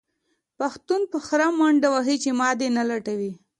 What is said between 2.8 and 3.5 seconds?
لټوي.